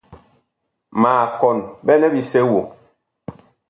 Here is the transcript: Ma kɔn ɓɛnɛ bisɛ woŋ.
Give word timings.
Ma 1.01 1.11
kɔn 1.39 1.57
ɓɛnɛ 1.85 2.07
bisɛ 2.13 2.39
woŋ. 2.51 2.65